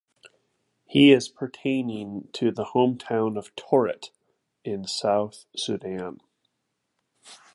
He 0.87 1.11
is 1.11 1.29
pertaining 1.29 2.29
to 2.33 2.49
the 2.51 2.65
hometown 2.73 3.37
of 3.37 3.55
Torit 3.55 4.09
in 4.63 4.87
South 4.87 5.45
Sudan. 5.55 6.19